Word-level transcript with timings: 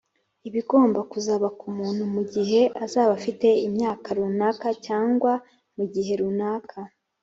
ibigomba 0.47 0.99
kuzaba 1.11 1.47
ku 1.59 1.67
muntu 1.77 2.03
mu 2.13 2.21
gihe 2.33 2.61
azaba 2.83 3.11
afite 3.19 3.47
imyaka 3.67 4.07
runaka 4.17 4.67
cyangwa 4.85 5.33
mu 5.75 5.85
gihe 5.93 6.13
runaka, 6.21 6.79